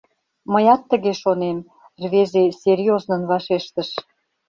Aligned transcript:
—Мыят 0.51 0.81
тыге 0.91 1.13
шонем,— 1.21 1.57
рвезе 2.01 2.43
серьёзнын 2.61 3.21
вашештыш. 3.29 3.89